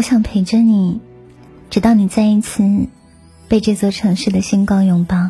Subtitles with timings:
[0.00, 0.98] 我想陪着你，
[1.68, 2.62] 直到你再一次
[3.48, 5.28] 被这座城市的星光拥抱。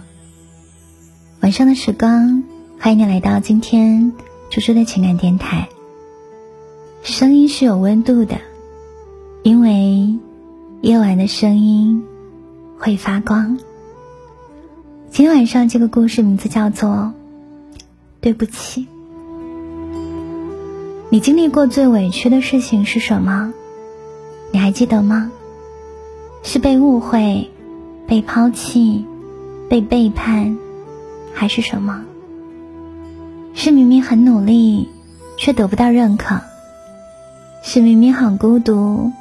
[1.41, 2.45] 晚上的时光，
[2.79, 4.13] 欢迎你来到今天
[4.49, 5.69] 猪猪的情感电台。
[7.03, 8.37] 声音是有温度的，
[9.43, 10.17] 因为
[10.83, 12.05] 夜晚的声音
[12.79, 13.59] 会发光。
[15.11, 17.13] 今天晚上这个故事名字叫做
[18.21, 18.83] 《对不起》。
[21.09, 23.53] 你经历过最委屈的事情是什么？
[24.53, 25.31] 你还记得吗？
[26.43, 27.51] 是被误会、
[28.07, 29.05] 被抛弃、
[29.69, 30.57] 被背叛，
[31.35, 32.03] 还是什么？
[33.55, 34.89] 是明明很努力，
[35.37, 36.41] 却得不到认可。
[37.63, 39.13] 是明明很孤独，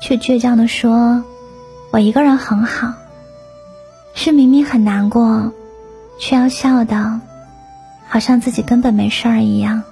[0.00, 1.22] 却倔强的说
[1.92, 2.94] ：“我一个人很好。”
[4.16, 5.52] 是明明很难过，
[6.18, 7.20] 却要笑的，
[8.08, 9.82] 好像自己根本没事儿一样。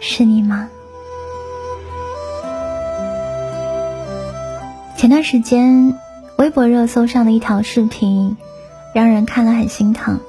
[0.00, 0.68] 是你吗？
[4.96, 5.94] 前段时间，
[6.38, 8.34] 微博热搜上的一条视频，
[8.94, 10.20] 让人看了很心疼。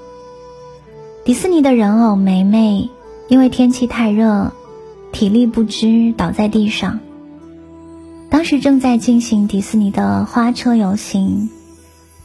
[1.23, 2.89] 迪士尼的人偶梅梅，
[3.29, 4.51] 因为天气太热。
[5.13, 6.99] 体力不支，倒在地上。
[8.29, 11.49] 当时正在进行迪士尼的花车游行，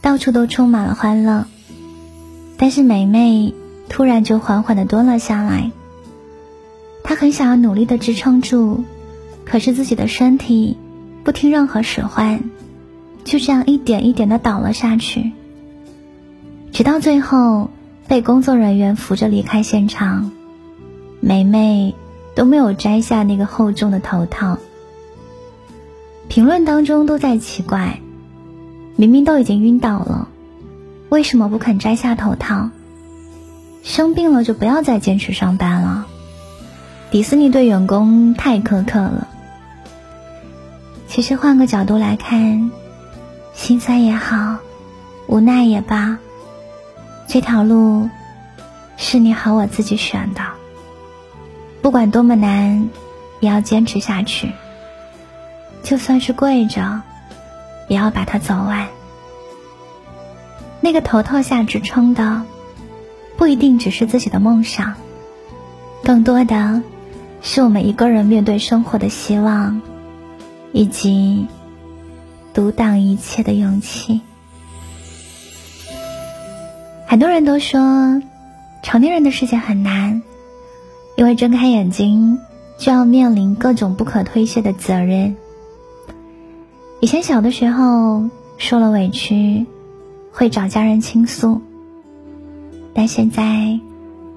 [0.01, 1.45] 到处都充满了欢乐。
[2.57, 3.53] 但是梅梅
[3.87, 5.71] 突然就缓缓的蹲了下来。
[7.03, 8.83] 她很想要努力的支撑住，
[9.45, 10.77] 可是自己的身体
[11.23, 12.43] 不听任何使唤，
[13.23, 15.31] 就这样一点一点的倒了下去。
[16.71, 17.69] 直到最后
[18.07, 20.31] 被工作人员扶着离开现场，
[21.19, 21.95] 梅梅。
[22.35, 24.57] 都没有摘下那个厚重的头套。
[26.27, 27.99] 评论当中都在奇怪，
[28.95, 30.27] 明明都已经晕倒了，
[31.09, 32.71] 为什么不肯摘下头套？
[33.83, 36.07] 生病了就不要再坚持上班了。
[37.11, 39.27] 迪士尼对员工太苛刻了。
[41.13, 42.71] 其实换个角度来看，
[43.53, 44.57] 心酸也好，
[45.27, 46.17] 无奈也罢，
[47.27, 48.09] 这条路
[48.97, 50.41] 是你和我自己选的。
[51.83, 52.89] 不管多么难，
[53.41, 54.53] 也要坚持下去。
[55.83, 57.03] 就算是跪着，
[57.87, 58.87] 也要把它走完。
[60.81, 62.41] 那个头套下支撑的，
[63.37, 64.95] 不一定只是自己的梦想，
[66.03, 66.81] 更多的
[67.43, 69.79] 是我们一个人面对生活的希望，
[70.73, 71.47] 以及
[72.53, 74.19] 独挡一切的勇气。
[77.07, 78.21] 很多人都说，
[78.81, 80.21] 成年人的世界很难。
[81.15, 82.39] 因为睁开眼睛
[82.79, 85.35] 就要面临各种不可推卸的责任。
[87.01, 89.67] 以前小的时候受了委屈，
[90.31, 91.61] 会找家人倾诉，
[92.95, 93.79] 但现在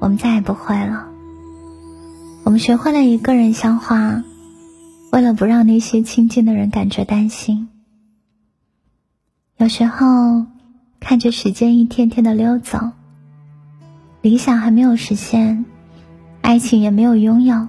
[0.01, 1.09] 我们再也不会了。
[2.45, 4.23] 我们学会了一个人消化，
[5.16, 7.71] 为了不让那些亲近的人感觉担心。
[9.56, 10.44] 有时候
[11.00, 12.91] 看着时间一天天的溜走，
[14.21, 15.65] 理想还没有实现。
[16.43, 17.66] 爱情也没有拥有，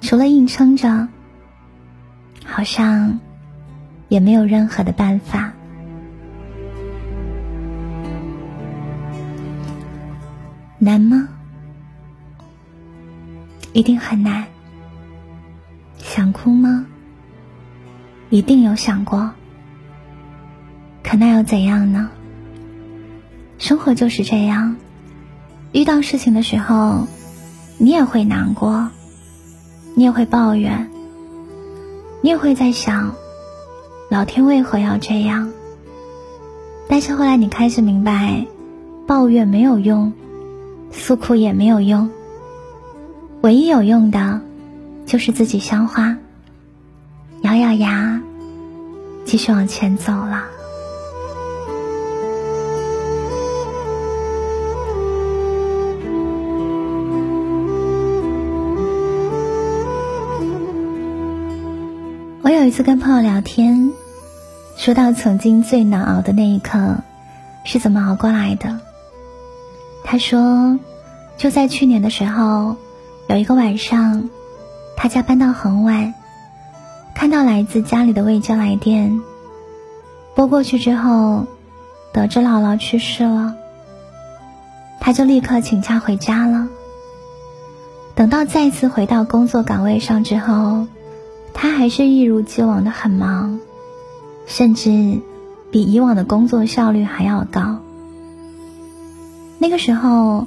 [0.00, 1.08] 除了硬撑着，
[2.46, 3.18] 好像
[4.08, 5.52] 也没有任何的办法。
[10.78, 11.28] 难吗？
[13.72, 14.46] 一定很难。
[16.12, 16.86] 想哭吗？
[18.30, 19.30] 一定有想过。
[21.04, 22.10] 可那又怎样呢？
[23.58, 24.74] 生活就是这样，
[25.70, 27.06] 遇到事情的时候。
[27.78, 28.90] 你也会难过，
[29.94, 30.90] 你也会抱怨，
[32.20, 33.14] 你也会在想，
[34.10, 35.50] 老天为何要这样？
[36.88, 38.44] 但是后来你开始明白，
[39.06, 40.12] 抱怨没有用，
[40.90, 42.10] 诉苦也没有用，
[43.40, 44.42] 唯一有用的，
[45.10, 46.16] 就是自己消化，
[47.42, 48.22] 咬咬牙，
[49.24, 50.44] 继续往前走了。
[62.42, 63.90] 我有一次跟朋友聊天，
[64.76, 66.98] 说到曾经最难熬的那一刻
[67.64, 68.78] 是怎么熬过来的。
[70.04, 70.78] 他说，
[71.36, 72.76] 就在去年的时候，
[73.26, 74.30] 有一个晚上，
[75.02, 76.12] 他加班到很晚，
[77.14, 79.22] 看到来自家里的未接来电，
[80.34, 81.46] 拨过去之后，
[82.12, 83.54] 得知姥姥去世了，
[85.00, 86.68] 他就立刻请假回家了。
[88.14, 90.86] 等到再次回到工作岗位上之后。
[91.54, 93.58] 他还是一如既往的很忙，
[94.46, 95.18] 甚至
[95.70, 97.80] 比以往的工作效率还要高。
[99.58, 100.46] 那个时候，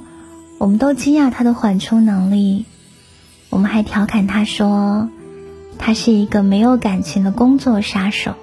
[0.58, 2.64] 我们都惊讶他的缓冲能力，
[3.74, 5.08] 还调侃他说
[5.80, 8.36] ：“他是一个没有感情的工作杀手。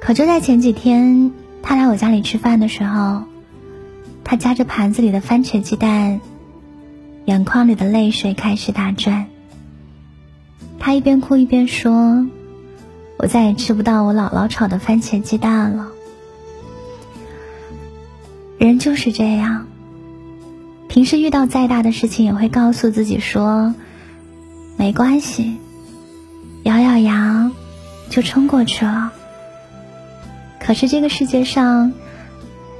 [0.00, 3.24] 可就在前几天，他来我家里吃饭的时候，
[4.22, 6.20] 他夹着盘子里的番茄鸡蛋，
[7.24, 9.26] 眼眶里的泪水开始打转。
[10.78, 12.28] 他一边哭一边说
[13.18, 15.88] ：“我再也吃不到我姥姥炒的番茄鸡蛋了。”
[18.58, 19.66] 人就是这样，
[20.94, 23.74] 平时遇到再大的事情，也会告诉自己说
[24.78, 25.56] ：“没关系，
[26.62, 27.50] 咬咬牙
[28.10, 29.12] 就冲过去了。”
[30.64, 31.92] 可是这个世界上，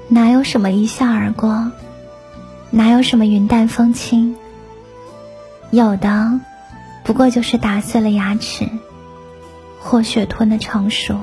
[0.06, 1.72] 哪有什么一笑而过，
[2.70, 4.36] 哪有什么云淡风轻？
[5.72, 6.38] 有的。
[7.02, 8.68] 不过就是打碎了牙齿，
[9.80, 11.18] 或血吞的成熟。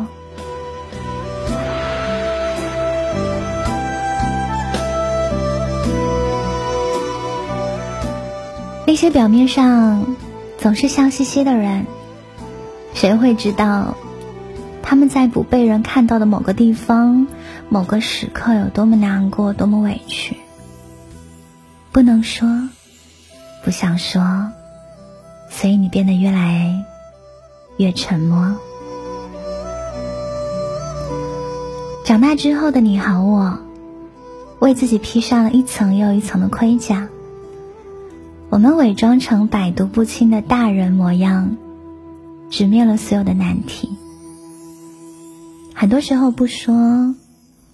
[8.91, 10.17] 那些表面上
[10.57, 11.85] 总是笑嘻嘻的人，
[12.93, 13.95] 谁会知道
[14.83, 17.25] 他们在不被人看到的某个地方、
[17.69, 20.35] 某个时刻有多么难过、多么委屈？
[21.93, 22.67] 不能说，
[23.63, 24.51] 不想说。
[25.49, 26.83] 所以你变得越来
[27.77, 28.57] 越沉默。
[32.03, 33.57] 长大之后的你和我，
[34.59, 37.07] 为自己披上了一层又一层的盔甲。
[38.51, 41.55] 我们伪装成百毒不侵的大人模样，
[42.49, 43.97] 直面了所有的难题。
[45.73, 47.15] 很多时候不说，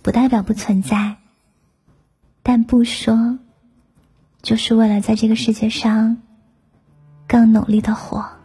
[0.03, 1.15] 不代表不存在，
[2.43, 3.39] 但不说，
[4.43, 6.17] 就是为了在这个世界上。
[7.27, 8.36] 更努力的活。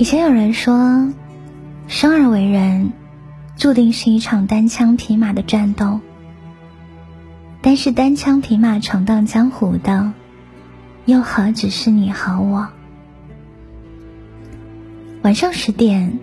[0.00, 1.12] 以前有人说，
[1.88, 2.92] 生而为人，
[3.56, 5.98] 注定是一场单枪匹马的战斗。
[7.60, 10.12] 但是单枪匹马闯荡江湖的，
[11.04, 12.68] 又何止是你和我？
[15.22, 16.20] 晚上十点。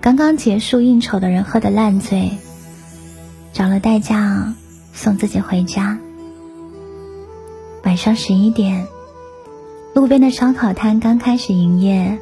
[0.00, 2.32] 刚刚结束应酬的人喝得烂醉，
[3.52, 4.54] 找了代驾
[4.92, 5.98] 送自己回家。
[7.84, 8.88] 晚上十一点，
[9.94, 12.18] 路边的烧烤摊刚开始营业，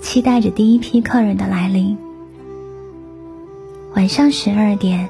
[0.00, 1.98] 期待着第一批客人的来临。
[3.94, 5.08] 晚上十二点，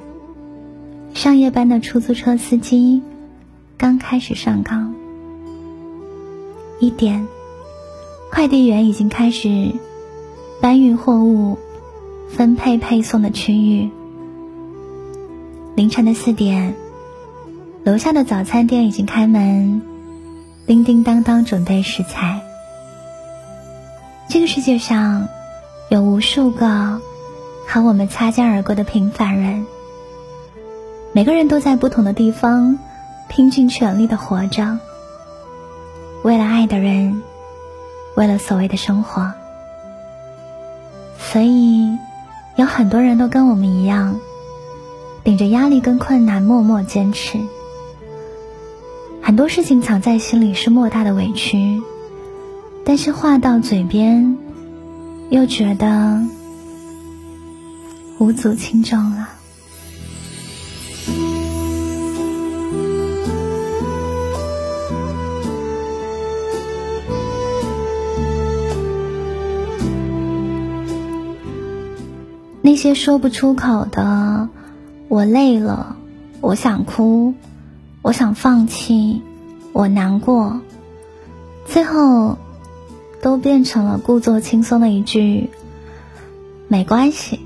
[1.14, 3.02] 上夜班的出租车司机
[3.76, 4.94] 刚开始上岗。
[6.80, 7.26] 一点，
[8.30, 9.72] 快递员已经开始
[10.60, 11.58] 搬运货物。
[12.30, 13.88] 分配配送的区域。
[15.74, 16.76] 凌晨的四点，
[17.82, 19.80] 楼下的早餐店已经开门，
[20.66, 22.42] 叮叮当当准备食材。
[24.28, 25.28] 这个世界上，
[25.88, 27.00] 有无数个
[27.66, 29.66] 和我们擦肩而过的平凡人，
[31.12, 32.78] 每个人都在不同的地方
[33.28, 34.78] 拼尽全力的活着，
[36.22, 37.22] 为了爱的人，
[38.16, 39.32] 为了所谓的生活，
[41.18, 41.96] 所以。
[42.56, 44.18] 有很多人都跟我们一样，
[45.22, 47.38] 顶着压力跟困难默默坚持。
[49.22, 51.80] 很多事情藏在心里是莫大的委屈，
[52.88, 54.38] 但是话到嘴边，
[55.28, 56.24] 又觉得
[58.16, 59.28] 无足轻重了。
[72.62, 74.48] 那些说不出口的，
[75.08, 75.96] 我累了，
[76.40, 77.34] 我想哭，
[78.00, 79.20] 我想放弃，
[79.74, 80.62] 我难过，
[81.66, 82.38] 最后
[83.20, 85.50] 都变成了故作轻松的一句
[86.68, 87.40] ：“没关系，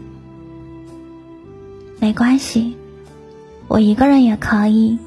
[1.98, 2.76] 没关系，
[3.68, 4.98] 我一个人也可以，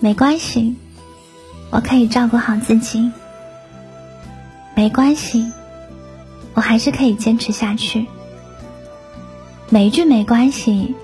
[0.00, 0.76] 没关系，
[1.70, 3.10] 我可以照顾好自己，
[4.74, 5.50] 没关系，
[6.54, 8.06] 我还是可以坚持下去。”
[9.68, 10.94] 每一句没关系，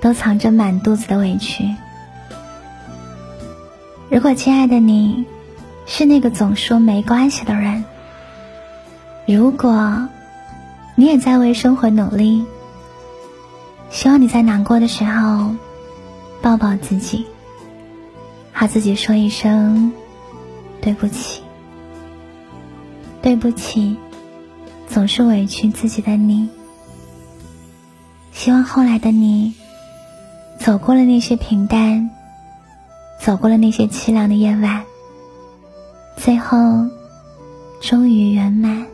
[0.00, 1.68] 都藏着满肚子的委屈。
[4.08, 5.26] 如果亲爱的你，
[5.86, 7.84] 是那个总说没关系的人，
[9.26, 10.08] 如果
[10.94, 12.44] 你也在为生活努力，
[13.90, 15.54] 希望你在难过的时候
[16.40, 17.26] 抱抱自己，
[18.52, 19.92] 和自己说一声
[20.80, 21.42] 对不起，
[23.20, 23.96] 对不起，
[24.88, 26.48] 总是委屈自己的你。
[28.32, 29.54] 希望后来的你，
[30.58, 32.10] 走过了那些平淡，
[33.20, 34.84] 走过了那些凄凉的夜晚，
[36.16, 36.56] 最后
[37.80, 38.91] 终于圆满。